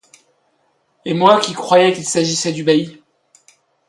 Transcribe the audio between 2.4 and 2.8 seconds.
du